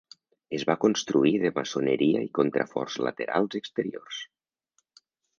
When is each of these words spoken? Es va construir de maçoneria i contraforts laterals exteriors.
Es 0.59 0.63
va 0.67 0.75
construir 0.83 1.33
de 1.43 1.49
maçoneria 1.57 2.23
i 2.27 2.31
contraforts 2.37 2.95
laterals 3.07 3.57
exteriors. 3.61 4.23